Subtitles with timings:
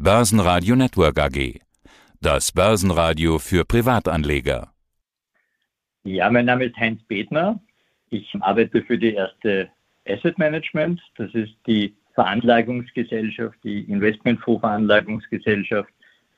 [0.00, 1.58] Börsenradio Network AG.
[2.20, 4.68] Das Börsenradio für Privatanleger.
[6.04, 7.60] Ja, mein Name ist Heinz Bedner.
[8.08, 9.68] Ich arbeite für die erste
[10.06, 11.00] Asset Management.
[11.16, 15.92] Das ist die Veranlagungsgesellschaft, die Investmentfondsveranlagungsgesellschaft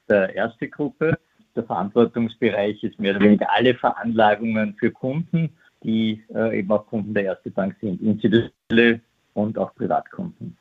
[0.08, 1.18] der erste Gruppe.
[1.54, 5.50] Der Verantwortungsbereich ist mehr oder weniger alle Veranlagungen für Kunden,
[5.84, 9.02] die äh, eben auch Kunden der Erste Bank sind, institutionelle
[9.34, 10.56] und auch Privatkunden.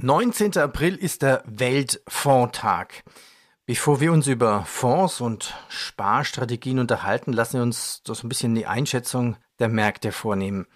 [0.00, 0.56] 19.
[0.58, 3.02] April ist der Weltfondtag.
[3.66, 8.66] Bevor wir uns über Fonds und Sparstrategien unterhalten, lassen wir uns so ein bisschen die
[8.66, 10.66] Einschätzung der Märkte vornehmen.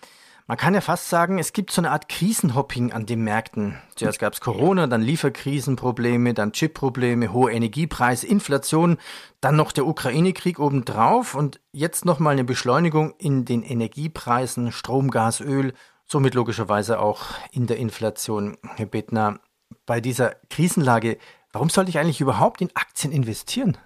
[0.49, 3.79] Man kann ja fast sagen, es gibt so eine Art Krisenhopping an den Märkten.
[3.95, 8.99] Zuerst gab es Corona, dann Lieferkrisenprobleme, dann Chipprobleme, hohe Energiepreise, Inflation,
[9.41, 15.41] dann noch der Ukraine-Krieg obendrauf und jetzt nochmal eine Beschleunigung in den Energiepreisen, Strom, Gas,
[15.41, 15.75] Öl
[16.13, 18.59] somit logischerweise auch in der Inflation.
[18.77, 19.41] Herr Bettner,
[19.87, 21.17] bei dieser Krisenlage,
[21.53, 23.79] warum sollte ich eigentlich überhaupt in Aktien investieren?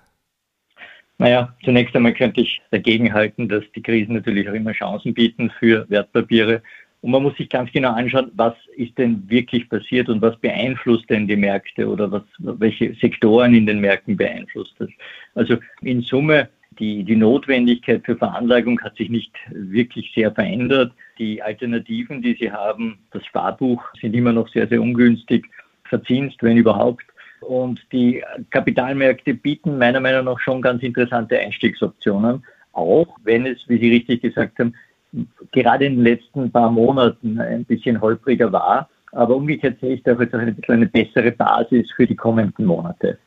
[1.18, 5.88] Naja, zunächst einmal könnte ich dagegenhalten, dass die Krisen natürlich auch immer Chancen bieten für
[5.88, 6.62] Wertpapiere.
[7.00, 11.08] Und man muss sich ganz genau anschauen, was ist denn wirklich passiert und was beeinflusst
[11.08, 14.88] denn die Märkte oder was, welche Sektoren in den Märkten beeinflusst das.
[15.34, 20.92] Also in Summe die, die Notwendigkeit für Veranlagung hat sich nicht wirklich sehr verändert.
[21.18, 25.46] Die Alternativen, die Sie haben, das Sparbuch, sind immer noch sehr, sehr ungünstig
[25.84, 27.04] verzinst, wenn überhaupt.
[27.40, 33.78] Und die Kapitalmärkte bieten meiner Meinung nach schon ganz interessante Einstiegsoptionen, auch wenn es, wie
[33.78, 34.74] Sie richtig gesagt haben,
[35.52, 38.88] gerade in den letzten paar Monaten ein bisschen holpriger war.
[39.12, 43.18] Aber umgekehrt sehe ich da jetzt auch ein eine bessere Basis für die kommenden Monate.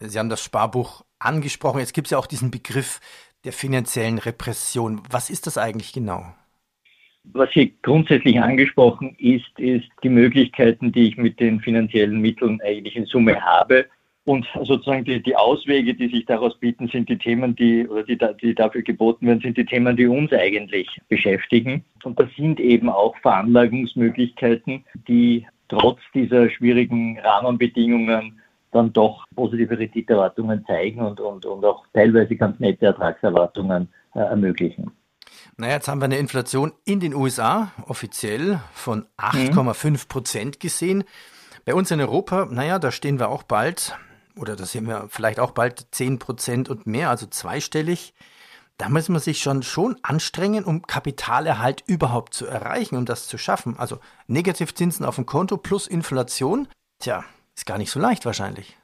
[0.00, 1.80] Sie haben das Sparbuch angesprochen.
[1.80, 3.00] Jetzt gibt es ja auch diesen Begriff
[3.44, 5.00] der finanziellen Repression.
[5.10, 6.24] Was ist das eigentlich genau?
[7.24, 12.96] Was hier grundsätzlich angesprochen ist, ist die Möglichkeiten, die ich mit den finanziellen Mitteln eigentlich
[12.96, 13.86] in Summe habe.
[14.24, 18.18] Und sozusagen die, die Auswege, die sich daraus bieten, sind die Themen, die, oder die,
[18.40, 21.84] die dafür geboten werden, sind die Themen, die uns eigentlich beschäftigen.
[22.04, 28.40] Und das sind eben auch Veranlagungsmöglichkeiten, die trotz dieser schwierigen Rahmenbedingungen
[28.72, 34.90] dann doch positive Renditeerwartungen zeigen und, und, und auch teilweise ganz nette Ertragserwartungen äh, ermöglichen.
[35.56, 41.04] Naja, jetzt haben wir eine Inflation in den USA offiziell von 8,5 Prozent gesehen.
[41.64, 43.96] Bei uns in Europa, naja, da stehen wir auch bald,
[44.36, 48.14] oder da sehen wir vielleicht auch bald 10 Prozent und mehr, also zweistellig.
[48.78, 53.38] Da muss man sich schon, schon anstrengen, um Kapitalerhalt überhaupt zu erreichen, um das zu
[53.38, 53.76] schaffen.
[53.78, 56.66] Also Negativzinsen auf dem Konto plus Inflation.
[56.98, 57.24] Tja,
[57.56, 58.76] ist gar nicht so leicht wahrscheinlich.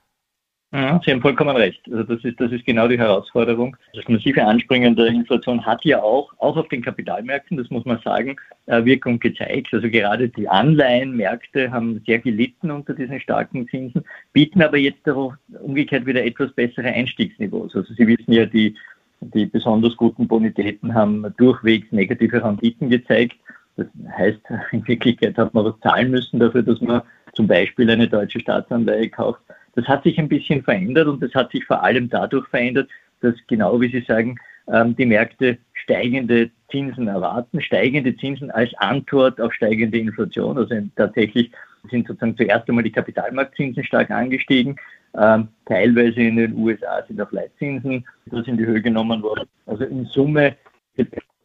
[0.71, 1.81] Ja, Sie haben vollkommen recht.
[1.91, 3.75] Also das ist, das ist genau die Herausforderung.
[3.95, 7.99] Das massive Anspringen der Inflation hat ja auch, auch auf den Kapitalmärkten, das muss man
[8.05, 8.37] sagen,
[8.67, 9.73] äh, Wirkung gezeigt.
[9.73, 15.33] Also gerade die Anleihenmärkte haben sehr gelitten unter diesen starken Zinsen, bieten aber jetzt darauf
[15.62, 17.75] umgekehrt wieder etwas bessere Einstiegsniveaus.
[17.75, 18.77] Also Sie wissen ja, die,
[19.23, 23.39] die besonders guten Bonitäten haben durchwegs negative Renditen gezeigt.
[23.79, 23.87] Das
[24.19, 24.41] heißt,
[24.73, 27.00] in Wirklichkeit hat man was zahlen müssen dafür, dass man
[27.38, 29.41] zum Beispiel eine deutsche Staatsanleihe kauft.
[29.76, 32.91] Das hat sich ein bisschen verändert und das hat sich vor allem dadurch verändert,
[33.21, 34.34] dass genau wie Sie sagen,
[34.66, 40.59] ähm, die Märkte steigende Zinsen erwarten, steigende Zinsen als Antwort auf steigende Inflation.
[40.59, 41.53] Also tatsächlich
[41.88, 44.75] sind sozusagen zuerst einmal die Kapitalmarktzinsen stark angestiegen.
[45.16, 49.49] Ähm, teilweise in den USA sind auch Leitzinsen in die Höhe genommen worden.
[49.66, 50.56] Also in Summe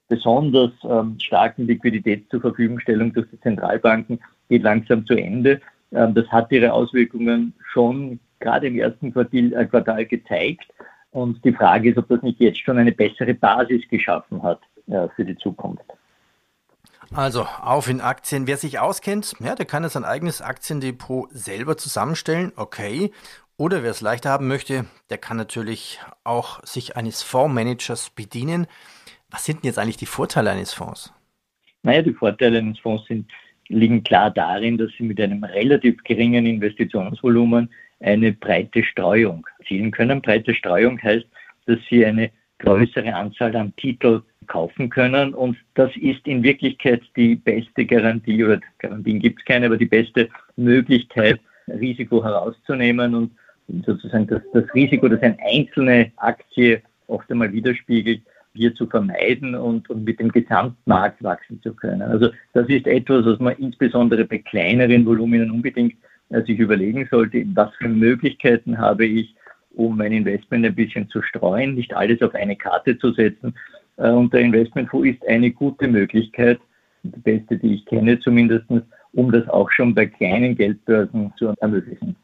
[0.07, 5.61] besonders ähm, starken Liquidität zur Verfügungstellung durch die Zentralbanken geht langsam zu Ende.
[5.93, 10.65] Ähm, das hat ihre Auswirkungen schon gerade im ersten Quartal, äh, Quartal gezeigt.
[11.11, 15.07] Und die Frage ist, ob das nicht jetzt schon eine bessere Basis geschaffen hat äh,
[15.15, 15.85] für die Zukunft.
[17.13, 18.47] Also auf in Aktien.
[18.47, 22.51] Wer sich auskennt, ja, der kann jetzt ein eigenes Aktiendepot selber zusammenstellen.
[22.55, 23.11] Okay.
[23.55, 28.65] Oder wer es leichter haben möchte, der kann natürlich auch sich eines Fondsmanagers bedienen.
[29.29, 31.13] Was sind denn jetzt eigentlich die Vorteile eines Fonds?
[31.83, 33.29] Naja, die Vorteile eines Fonds sind
[33.69, 37.69] liegen klar darin, dass sie mit einem relativ geringen Investitionsvolumen
[37.99, 40.21] eine breite Streuung erzielen können.
[40.21, 41.25] Breite Streuung heißt,
[41.65, 47.35] dass sie eine größere Anzahl an Titel kaufen können und das ist in Wirklichkeit die
[47.35, 53.31] beste Garantie oder Garantien gibt es keine, aber die beste Möglichkeit, Risiko herauszunehmen und
[53.85, 58.21] sozusagen das, das Risiko, das eine einzelne Aktie oft einmal widerspiegelt,
[58.53, 62.01] hier zu vermeiden und, und mit dem Gesamtmarkt wachsen zu können.
[62.01, 65.95] Also das ist etwas, was man insbesondere bei kleineren Voluminen unbedingt
[66.29, 69.35] äh, sich überlegen sollte, was für Möglichkeiten habe ich,
[69.71, 73.55] um mein Investment ein bisschen zu streuen, nicht alles auf eine Karte zu setzen.
[73.97, 76.59] Äh, und der Investmentfonds ist eine gute Möglichkeit,
[77.03, 78.65] die beste, die ich kenne zumindest,
[79.13, 82.15] um das auch schon bei kleinen Geldbörsen zu ermöglichen.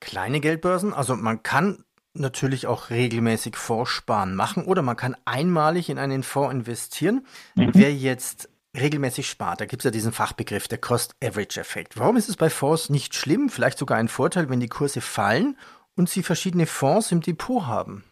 [0.00, 0.92] kleine Geldbörsen.
[0.92, 6.52] Also man kann natürlich auch regelmäßig Fondssparen machen oder man kann einmalig in einen Fonds
[6.52, 7.24] investieren.
[7.54, 7.70] Mhm.
[7.74, 8.48] Wer jetzt
[8.78, 11.98] regelmäßig spart, da gibt es ja diesen Fachbegriff, der Cost-Average-Effekt.
[11.98, 15.56] Warum ist es bei Fonds nicht schlimm, vielleicht sogar ein Vorteil, wenn die Kurse fallen
[15.96, 18.04] und Sie verschiedene Fonds im Depot haben?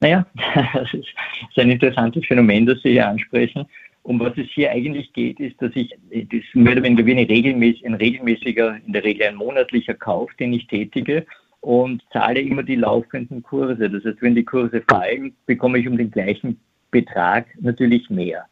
[0.00, 0.26] Naja,
[0.74, 1.08] das ist
[1.56, 3.66] ein interessantes Phänomen, das Sie hier ansprechen.
[4.04, 7.86] Um was es hier eigentlich geht, ist, dass ich, das mehr oder weniger wie regelmäßig,
[7.86, 11.24] ein regelmäßiger, in der Regel ein monatlicher Kauf, den ich tätige
[11.62, 13.88] und zahle immer die laufenden Kurse.
[13.88, 16.60] Das heißt, wenn die Kurse fallen, bekomme ich um den gleichen
[16.90, 18.46] Betrag natürlich mehr.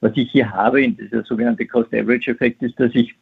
[0.00, 3.14] Was ich hier habe, in dieser sogenannte Cost-Average-Effekt, ist, dass ich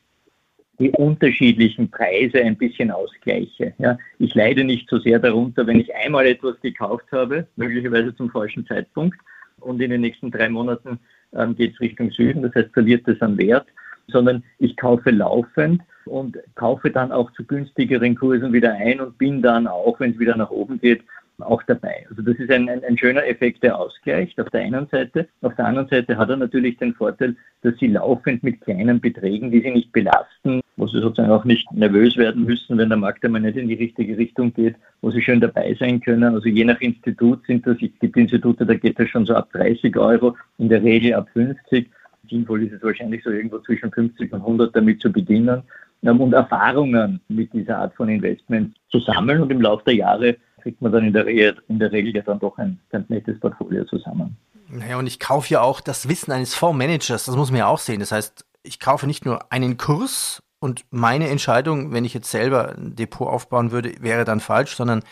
[0.80, 3.74] die unterschiedlichen Preise ein bisschen ausgleiche.
[3.78, 8.30] Ja, ich leide nicht so sehr darunter, wenn ich einmal etwas gekauft habe, möglicherweise zum
[8.30, 9.16] falschen Zeitpunkt,
[9.60, 10.98] und in den nächsten drei Monaten
[11.32, 13.66] ähm, geht es Richtung Süden, das heißt verliert es an Wert,
[14.08, 19.42] sondern ich kaufe laufend und kaufe dann auch zu günstigeren Kursen wieder ein und bin
[19.42, 21.02] dann auch, wenn es wieder nach oben geht,
[21.40, 22.06] auch dabei.
[22.08, 25.28] Also das ist ein, ein, ein, schöner Effekt, der ausgleicht auf der einen Seite.
[25.42, 29.50] Auf der anderen Seite hat er natürlich den Vorteil, dass Sie laufend mit kleinen Beträgen,
[29.50, 33.24] die Sie nicht belasten, wo Sie sozusagen auch nicht nervös werden müssen, wenn der Markt
[33.24, 36.34] einmal nicht in die richtige Richtung geht, wo Sie schön dabei sein können.
[36.34, 39.50] Also je nach Institut sind das, es gibt Institute, da geht das schon so ab
[39.52, 41.90] 30 Euro, in der Regel ab 50.
[42.30, 45.62] Sinnvoll ist es wahrscheinlich so irgendwo zwischen 50 und 100 damit zu beginnen
[46.08, 50.80] und Erfahrungen mit dieser Art von Investment zu sammeln und im Laufe der Jahre kriegt
[50.80, 53.84] man dann in der, Regel, in der Regel ja dann doch ein ganz nettes Portfolio
[53.84, 54.36] zusammen.
[54.68, 57.78] Naja, und ich kaufe ja auch das Wissen eines Fondsmanagers, das muss man ja auch
[57.78, 58.00] sehen.
[58.00, 62.74] Das heißt, ich kaufe nicht nur einen Kurs und meine Entscheidung, wenn ich jetzt selber
[62.76, 65.02] ein Depot aufbauen würde, wäre dann falsch, sondern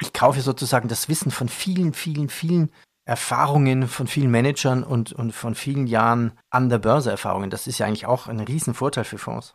[0.00, 2.70] ich kaufe sozusagen das Wissen von vielen, vielen, vielen
[3.06, 7.48] Erfahrungen von vielen Managern und, und von vielen Jahren an der Börse Erfahrungen.
[7.48, 9.54] Das ist ja eigentlich auch ein Riesenvorteil für Fonds.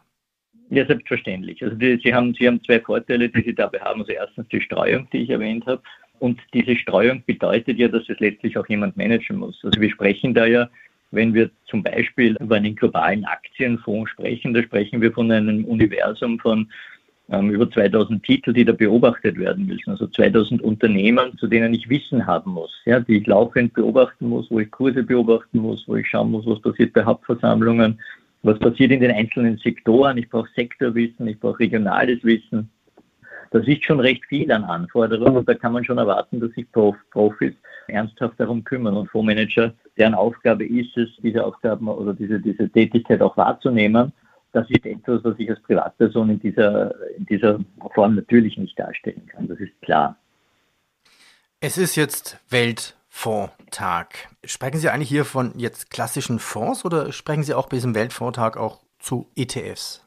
[0.74, 1.64] Ja, selbstverständlich.
[1.64, 4.02] Also die, Sie, haben, Sie haben zwei Vorteile, die Sie dabei haben.
[4.02, 5.84] Also erstens die Streuung, die ich erwähnt habe.
[6.18, 9.60] Und diese Streuung bedeutet ja, dass es letztlich auch jemand managen muss.
[9.64, 10.68] Also wir sprechen da ja,
[11.12, 16.40] wenn wir zum Beispiel über einen globalen Aktienfonds sprechen, da sprechen wir von einem Universum
[16.40, 16.68] von
[17.30, 19.92] ähm, über 2000 Titel, die da beobachtet werden müssen.
[19.92, 24.50] Also 2000 Unternehmen, zu denen ich Wissen haben muss, ja, die ich laufend beobachten muss,
[24.50, 28.00] wo ich Kurse beobachten muss, wo ich schauen muss, was passiert bei Hauptversammlungen,
[28.44, 30.18] was passiert in den einzelnen Sektoren.
[30.18, 32.70] Ich brauche Sektorwissen, ich brauche regionales Wissen.
[33.52, 36.70] Das ist schon recht viel an Anforderungen und da kann man schon erwarten, dass sich
[36.72, 37.54] Prof Profis
[37.88, 43.22] ernsthaft darum kümmern und Fondsmanager, deren Aufgabe ist es, diese Aufgaben oder diese, diese Tätigkeit
[43.22, 44.12] auch wahrzunehmen.
[44.54, 47.60] Das ist etwas, was ich als Privatperson in dieser, in dieser
[47.94, 49.48] Form natürlich nicht darstellen kann.
[49.48, 50.18] Das ist klar.
[51.60, 54.28] Es ist jetzt Welt Fondstag.
[54.44, 58.58] Sprechen Sie eigentlich hier von jetzt klassischen Fonds oder sprechen Sie auch bei diesem Weltfondstag
[58.58, 60.06] auch zu ETFs?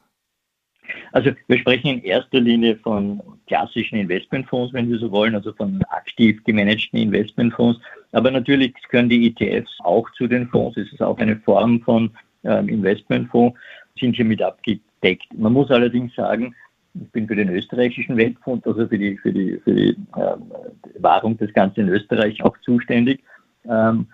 [1.13, 5.81] Also wir sprechen in erster Linie von klassischen Investmentfonds, wenn Sie so wollen, also von
[5.89, 7.79] aktiv gemanagten Investmentfonds.
[8.11, 10.77] Aber natürlich gehören die ETFs auch zu den Fonds.
[10.77, 12.11] Es ist auch eine Form von
[12.43, 13.57] ähm, Investmentfonds,
[13.97, 15.33] sind hier mit abgedeckt.
[15.33, 16.53] Man muss allerdings sagen,
[17.01, 20.51] ich bin für den österreichischen Weltfonds, also für die, für die, für die ähm,
[20.99, 23.23] Wahrung des Ganzen in Österreich auch zuständig.
[23.65, 24.07] Ähm,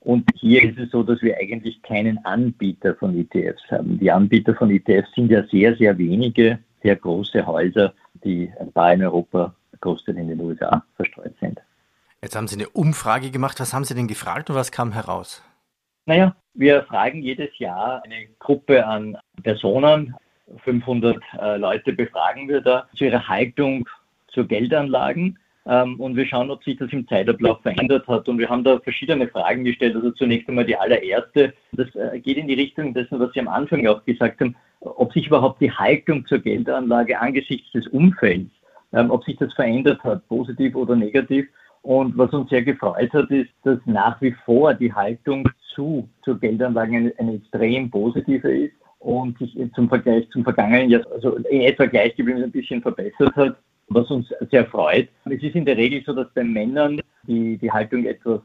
[0.00, 3.98] und hier ist es so, dass wir eigentlich keinen Anbieter von ETFs haben.
[3.98, 7.92] Die Anbieter von ETFs sind ja sehr, sehr wenige, sehr große Häuser,
[8.22, 11.60] die ein paar in Europa, großteil in den USA verstreut sind.
[12.22, 13.58] Jetzt haben Sie eine Umfrage gemacht.
[13.58, 15.42] Was haben Sie denn gefragt und was kam heraus?
[16.06, 20.14] Naja, wir fragen jedes Jahr eine Gruppe an Personen
[20.64, 23.88] 500 äh, Leute befragen wir da zu ihrer Haltung
[24.28, 25.38] zu Geldanlagen.
[25.66, 28.28] Ähm, und wir schauen, ob sich das im Zeitablauf verändert hat.
[28.28, 29.96] Und wir haben da verschiedene Fragen gestellt.
[29.96, 31.52] Also zunächst einmal die allererste.
[31.72, 35.12] Das äh, geht in die Richtung dessen, was Sie am Anfang auch gesagt haben, ob
[35.12, 38.52] sich überhaupt die Haltung zur Geldanlage angesichts des Umfelds,
[38.92, 41.48] ähm, ob sich das verändert hat, positiv oder negativ.
[41.82, 46.38] Und was uns sehr gefreut hat, ist, dass nach wie vor die Haltung zu, zur
[46.38, 51.60] Geldanlage eine, eine extrem positive ist und sich zum Vergleich zum vergangenen Jahr, also in
[51.62, 53.56] etwa gleich geblieben, ein bisschen verbessert hat,
[53.88, 55.08] was uns sehr freut.
[55.26, 58.40] Es ist in der Regel so, dass bei Männern die, die Haltung etwas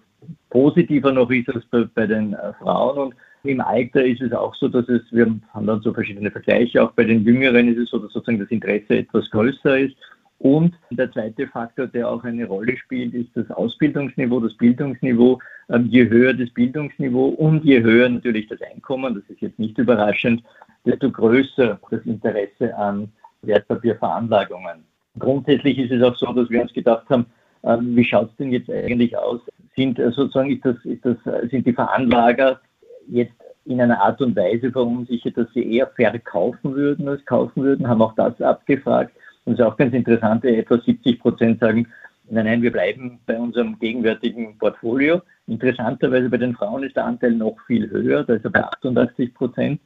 [0.50, 4.54] positiver noch ist als bei, bei den äh, Frauen und im Alter ist es auch
[4.56, 7.90] so, dass es, wir haben dann so verschiedene Vergleiche, auch bei den Jüngeren ist es
[7.90, 9.96] so, dass sozusagen das Interesse etwas größer ist.
[10.42, 15.40] Und der zweite Faktor, der auch eine Rolle spielt, ist das Ausbildungsniveau, das Bildungsniveau.
[15.70, 19.78] Ähm, je höher das Bildungsniveau und je höher natürlich das Einkommen, das ist jetzt nicht
[19.78, 20.42] überraschend,
[20.84, 23.12] desto größer das Interesse an
[23.44, 24.84] Wertpapierveranlagungen.
[25.20, 27.28] Grundsätzlich ist es auch so, dass wir uns gedacht haben,
[27.64, 29.42] ähm, wie schaut es denn jetzt eigentlich aus?
[29.76, 31.18] Sind äh, sozusagen ist das, ist das,
[31.52, 32.60] sind die Veranlager
[33.08, 37.88] jetzt in einer Art und Weise verunsichert, dass sie eher verkaufen würden als kaufen würden,
[37.88, 39.14] haben auch das abgefragt
[39.46, 41.88] Und es ist auch ganz interessant, etwa 70 Prozent sagen,
[42.30, 45.22] nein, nein, wir bleiben bei unserem gegenwärtigen Portfolio.
[45.48, 49.34] Interessanterweise bei den Frauen ist der Anteil noch viel höher, da ist er bei 88
[49.34, 49.82] Prozent.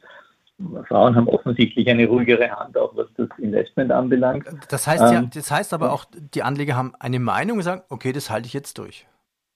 [0.88, 4.46] Frauen haben offensichtlich eine ruhigere Hand, auch was das Investment anbelangt.
[4.70, 7.82] Das heißt, ja, ähm, das heißt aber auch, die Anleger haben eine Meinung und sagen,
[7.90, 9.06] okay, das halte ich jetzt durch.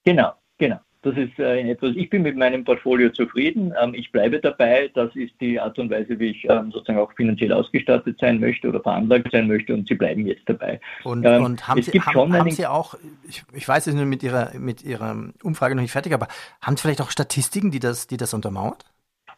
[0.04, 0.78] Genau, genau.
[1.02, 3.72] Das ist äh, etwas, ich bin mit meinem Portfolio zufrieden.
[3.80, 4.90] Ähm, ich bleibe dabei.
[4.92, 8.68] Das ist die Art und Weise, wie ich ähm, sozusagen auch finanziell ausgestattet sein möchte
[8.68, 10.78] oder veranlagt sein möchte und Sie bleiben jetzt dabei.
[11.04, 14.22] Und, ähm, und haben, Sie, haben, haben Sie auch, ich, ich weiß, Sie sind mit
[14.22, 16.28] Ihrer, mit Ihrer Umfrage noch nicht fertig, aber
[16.60, 18.84] haben Sie vielleicht auch Statistiken, die das, die das untermauert?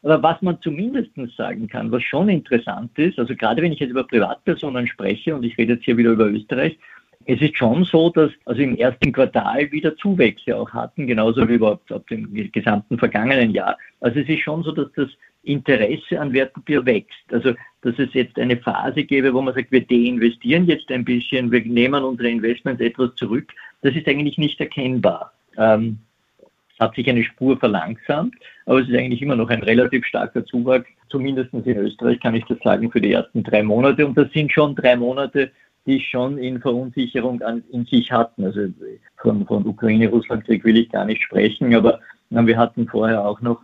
[0.02, 3.90] Aber was man zumindest sagen kann, was schon interessant ist, also gerade wenn ich jetzt
[3.90, 6.76] über Privatpersonen spreche und ich rede jetzt hier wieder über Österreich,
[7.26, 11.55] es ist schon so, dass also im ersten Quartal wieder Zuwächse auch hatten, genauso wie
[11.55, 13.76] überhaupt ab dem gesamten vergangenen Jahr.
[14.00, 15.09] Also es ist schon so, dass das
[15.43, 17.33] Interesse an Wertpapier wächst.
[17.33, 21.50] Also dass es jetzt eine Phase gäbe, wo man sagt, wir deinvestieren jetzt ein bisschen,
[21.50, 23.52] wir nehmen unsere Investments etwas zurück,
[23.83, 25.33] das ist eigentlich nicht erkennbar.
[25.59, 25.99] Ähm,
[26.79, 28.35] hat sich eine Spur verlangsamt,
[28.67, 32.45] aber es ist eigentlich immer noch ein relativ starker Zuwachs, zumindest in Österreich kann ich
[32.47, 34.07] das sagen, für die ersten drei Monate.
[34.07, 35.52] Und das sind schon drei Monate,
[35.87, 38.45] die schon in Verunsicherung an, in sich hatten.
[38.45, 38.69] Also
[39.17, 43.62] von, von Ukraine-Russland-Krieg will ich gar nicht sprechen, aber wir hatten vorher auch noch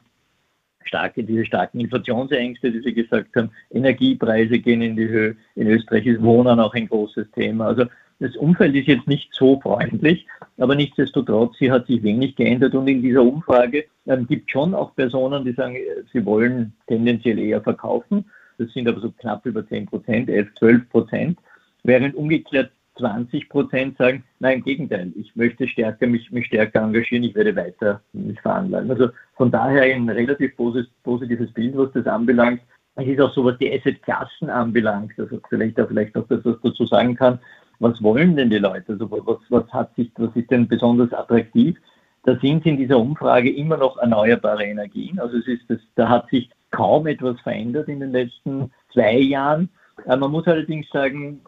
[0.85, 3.51] starke, diese starken Inflationsängste, die Sie gesagt haben.
[3.71, 5.37] Energiepreise gehen in die Höhe.
[5.55, 7.67] In Österreich ist Wohnen auch ein großes Thema.
[7.67, 7.85] Also
[8.21, 12.89] das Umfeld ist jetzt nicht so freundlich, aber nichtsdestotrotz, sie hat sich wenig geändert und
[12.89, 15.77] in dieser Umfrage ähm, gibt schon auch Personen, die sagen,
[16.13, 18.25] sie wollen tendenziell eher verkaufen.
[18.59, 21.39] Das sind aber so knapp über 10 Prozent, 11, 12 Prozent
[21.85, 27.25] während umgekehrt 20 Prozent sagen, nein, im Gegenteil, ich möchte stärker, mich, mich stärker engagieren,
[27.25, 28.91] ich werde weiter mich veranlagen.
[28.91, 32.61] Also von daher ein relativ positives Bild, was das anbelangt.
[32.97, 36.85] Es ist auch so, was die Asset-Klassen anbelangt, also vielleicht vielleicht auch das, was dazu
[36.85, 37.39] sagen kann,
[37.79, 38.93] was wollen denn die Leute?
[38.93, 41.79] Also was, was hat sich, was ist denn besonders attraktiv?
[42.25, 45.21] Da sind in dieser Umfrage immer noch erneuerbare Energien.
[45.21, 49.69] Also es ist das, da hat sich kaum etwas verändert in den letzten zwei Jahren.
[50.07, 51.41] Äh, man muss allerdings sagen,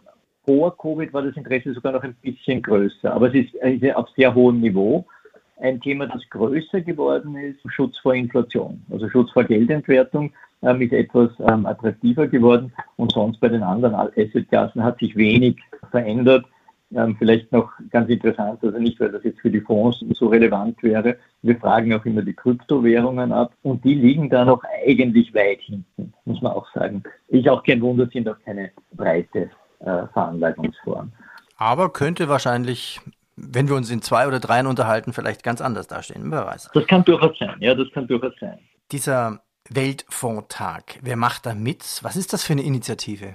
[0.50, 4.34] vor Covid war das Interesse sogar noch ein bisschen größer, aber es ist auf sehr
[4.34, 5.06] hohem Niveau.
[5.60, 10.92] Ein Thema, das größer geworden ist, Schutz vor Inflation, also Schutz vor Geldentwertung ähm, ist
[10.92, 15.56] etwas ähm, attraktiver geworden und sonst bei den anderen Assetklassen hat sich wenig
[15.92, 16.44] verändert.
[16.96, 20.82] Ähm, vielleicht noch ganz interessant, also nicht, weil das jetzt für die Fonds so relevant
[20.82, 21.16] wäre.
[21.42, 26.12] Wir fragen auch immer die Kryptowährungen ab und die liegen da noch eigentlich weit hinten,
[26.24, 27.04] muss man auch sagen.
[27.28, 29.50] Ich auch kein Wunder, sind auch keine breite
[29.80, 31.12] äh, Veranlagungsform.
[31.56, 33.00] Aber könnte wahrscheinlich,
[33.36, 36.30] wenn wir uns in zwei oder dreien unterhalten, vielleicht ganz anders dastehen.
[36.30, 36.70] Wer weiß.
[36.72, 38.58] Das kann durchaus sein, ja, das kann durchaus sein.
[38.92, 42.00] Dieser Weltfondtag, wer macht da mit?
[42.02, 43.34] Was ist das für eine Initiative?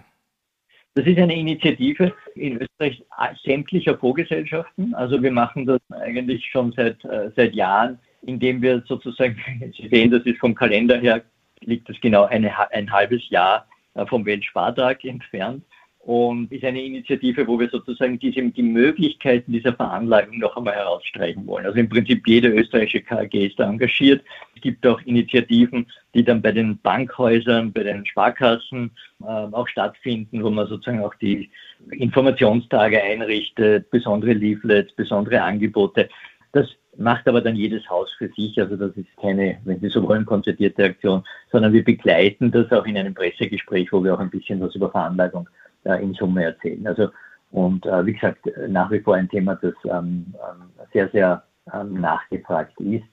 [0.96, 3.04] Das ist eine Initiative in Österreich
[3.44, 4.96] sämtlicher Fondsgesellschaften.
[4.96, 9.38] Also wir machen das eigentlich schon seit, äh, seit Jahren, indem wir sozusagen,
[9.78, 11.22] Sie sehen, das ist vom Kalender her,
[11.62, 15.64] liegt das genau eine, ein halbes Jahr äh, vom Weltspartag entfernt
[16.06, 21.48] und ist eine Initiative, wo wir sozusagen diese, die Möglichkeiten dieser Veranlagung noch einmal herausstreichen
[21.48, 21.66] wollen.
[21.66, 24.24] Also im Prinzip jede österreichische KG ist da engagiert.
[24.56, 30.44] Es gibt auch Initiativen, die dann bei den Bankhäusern, bei den Sparkassen äh, auch stattfinden,
[30.44, 31.50] wo man sozusagen auch die
[31.90, 36.08] Informationstage einrichtet, besondere Leaflets, besondere Angebote.
[36.52, 38.62] Das macht aber dann jedes Haus für sich.
[38.62, 42.86] Also das ist keine, wenn Sie so wollen, konzertierte Aktion, sondern wir begleiten das auch
[42.86, 45.50] in einem Pressegespräch, wo wir auch ein bisschen was über Veranlagung
[45.86, 46.86] äh, in Summe erzählen.
[46.88, 47.10] Also
[47.52, 52.02] und äh, wie gesagt, nach wie vor ein Thema, das ähm, ähm, sehr, sehr ähm,
[52.02, 53.06] nachgefragt ist.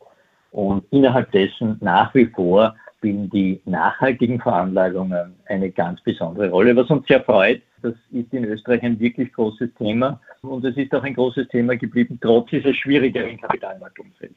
[0.50, 6.90] Und innerhalb dessen nach wie vor spielen die nachhaltigen Veranlagungen eine ganz besondere Rolle, was
[6.90, 7.62] uns sehr freut.
[7.82, 11.76] Das ist in Österreich ein wirklich großes Thema und es ist auch ein großes Thema
[11.76, 14.36] geblieben, trotz dieses schwierigeren Kapitalmarktumfelds.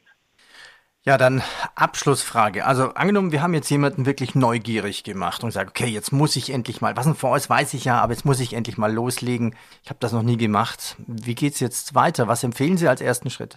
[1.06, 1.40] Ja, dann
[1.76, 2.66] Abschlussfrage.
[2.66, 6.52] Also angenommen, wir haben jetzt jemanden wirklich neugierig gemacht und sagt, okay, jetzt muss ich
[6.52, 8.92] endlich mal, was ein Fonds ist, weiß ich ja, aber jetzt muss ich endlich mal
[8.92, 9.54] loslegen.
[9.84, 10.96] Ich habe das noch nie gemacht.
[11.06, 12.26] Wie geht's jetzt weiter?
[12.26, 13.56] Was empfehlen Sie als ersten Schritt?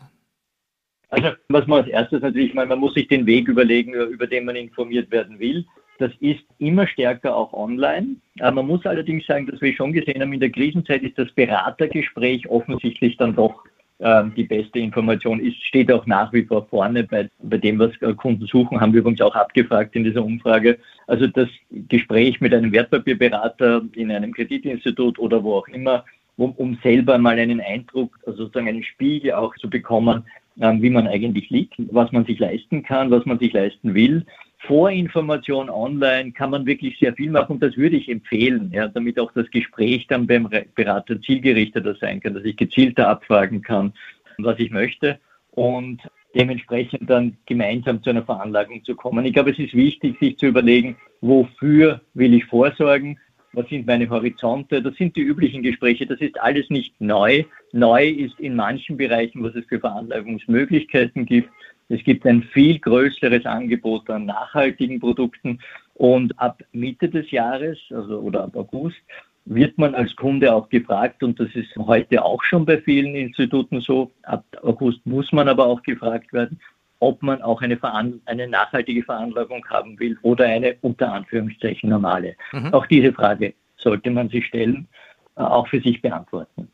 [1.10, 4.46] Also was man als erstes natürlich, mal, man muss sich den Weg überlegen, über den
[4.46, 5.66] man informiert werden will.
[5.98, 8.18] Das ist immer stärker auch online.
[8.36, 12.48] Man muss allerdings sagen, dass wir schon gesehen haben, in der Krisenzeit ist das Beratergespräch
[12.48, 13.64] offensichtlich dann doch
[14.02, 18.46] die beste Information ist, steht auch nach wie vor vorne bei, bei dem, was Kunden
[18.46, 20.80] suchen, haben wir übrigens auch abgefragt in dieser Umfrage.
[21.08, 26.06] Also das Gespräch mit einem Wertpapierberater in einem Kreditinstitut oder wo auch immer,
[26.38, 30.24] um, um selber mal einen Eindruck, also sozusagen einen Spiegel auch zu bekommen,
[30.62, 34.26] ähm, wie man eigentlich liegt, was man sich leisten kann, was man sich leisten will
[34.60, 39.20] Vorinformation online kann man wirklich sehr viel machen und das würde ich empfehlen, ja, damit
[39.20, 43.94] auch das Gespräch dann beim Berater zielgerichteter sein kann, dass ich gezielter abfragen kann,
[44.38, 45.20] was ich möchte
[45.52, 46.02] und
[46.36, 49.26] dementsprechend dann gemeinsam zu einer Veranlagung zu kommen.
[49.26, 53.18] Ich glaube, es ist wichtig, sich zu überlegen, wofür will ich vorsorgen,
[53.54, 57.44] was sind meine Horizonte, das sind die üblichen Gespräche, das ist alles nicht neu.
[57.72, 61.50] Neu ist in manchen Bereichen, was es für Veranlagungsmöglichkeiten gibt.
[61.90, 65.60] Es gibt ein viel größeres Angebot an nachhaltigen Produkten
[65.96, 68.98] und ab Mitte des Jahres, also oder ab August,
[69.46, 73.82] wird man als Kunde auch gefragt, und das ist heute auch schon bei vielen Instituten
[73.82, 76.60] so, ab August muss man aber auch gefragt werden,
[77.00, 77.78] ob man auch eine,
[78.26, 82.36] eine nachhaltige Veranlagung haben will oder eine unter Anführungszeichen normale.
[82.52, 82.74] Mhm.
[82.74, 84.88] Auch diese Frage sollte man sich stellen,
[85.36, 86.70] äh, auch für sich beantworten.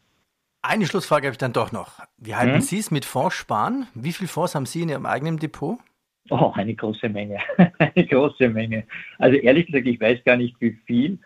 [0.67, 1.99] Eine Schlussfrage habe ich dann doch noch.
[2.17, 2.61] Wie halten hm?
[2.61, 3.87] Sie es mit Fonds sparen?
[3.93, 5.77] Wie viele Fonds haben Sie in Ihrem eigenen Depot?
[6.29, 7.37] Oh, eine große Menge.
[7.77, 8.85] eine große Menge.
[9.19, 11.19] Also ehrlich gesagt, ich weiß gar nicht, wie viel.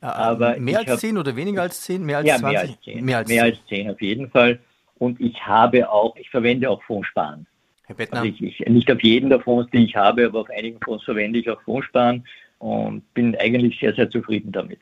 [0.00, 2.04] Aber mehr als zehn oder weniger als zehn?
[2.04, 2.52] Mehr als ja, 20?
[2.52, 3.04] Mehr als zehn.
[3.04, 4.60] Mehr als, mehr als zehn auf jeden Fall.
[4.98, 7.46] Und ich habe auch, ich verwende auch Fondssparen.
[7.86, 8.20] Herr Bettner.
[8.20, 11.04] Also ich, ich, nicht auf jeden der Fonds, die ich habe, aber auf einigen Fonds
[11.04, 12.26] verwende ich auch Fondssparen
[12.58, 14.80] und bin eigentlich sehr, sehr zufrieden damit.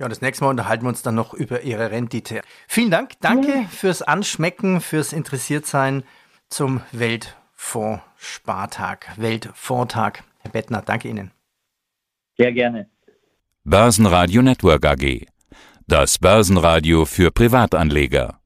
[0.00, 2.40] Ja, das nächste Mal unterhalten wir uns dann noch über Ihre Rendite.
[2.66, 3.20] Vielen Dank.
[3.20, 3.64] Danke ja.
[3.64, 6.04] fürs Anschmecken, fürs Interessiertsein
[6.48, 10.24] zum Weltfondsspartag, Weltfondtag.
[10.38, 11.32] Herr Bettner, danke Ihnen.
[12.38, 12.88] Sehr gerne.
[13.64, 15.26] Börsenradio Network AG.
[15.86, 18.39] Das Börsenradio für Privatanleger.